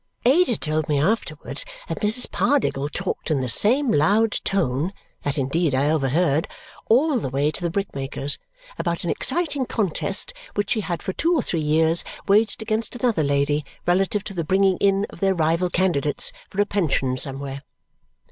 Ada 0.25 0.57
told 0.57 0.89
me 0.89 0.99
afterwards 0.99 1.63
that 1.87 1.99
Mrs. 2.01 2.25
Pardiggle 2.31 2.89
talked 2.89 3.29
in 3.29 3.39
the 3.39 3.47
same 3.47 3.91
loud 3.91 4.31
tone 4.43 4.91
(that, 5.21 5.37
indeed, 5.37 5.75
I 5.75 5.91
overheard) 5.91 6.47
all 6.89 7.19
the 7.19 7.29
way 7.29 7.51
to 7.51 7.61
the 7.61 7.69
brickmaker's 7.69 8.39
about 8.79 9.03
an 9.03 9.11
exciting 9.11 9.67
contest 9.67 10.33
which 10.55 10.71
she 10.71 10.81
had 10.81 11.03
for 11.03 11.13
two 11.13 11.35
or 11.35 11.43
three 11.43 11.61
years 11.61 12.03
waged 12.27 12.63
against 12.63 12.95
another 12.95 13.21
lady 13.21 13.63
relative 13.85 14.23
to 14.23 14.33
the 14.33 14.43
bringing 14.43 14.77
in 14.77 15.05
of 15.11 15.19
their 15.19 15.35
rival 15.35 15.69
candidates 15.69 16.31
for 16.49 16.59
a 16.59 16.65
pension 16.65 17.15
somewhere. 17.15 17.61